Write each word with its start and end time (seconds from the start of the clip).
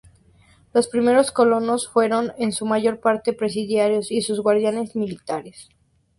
Los 0.73 0.87
primeros 0.87 1.29
colonos 1.31 1.87
fueron, 1.87 2.33
en 2.39 2.53
su 2.53 2.65
mayor 2.65 2.99
parte, 2.99 3.33
presidiarios 3.33 4.11
y 4.11 4.23
sus 4.23 4.39
guardianes 4.41 4.95
militares. 4.95 5.69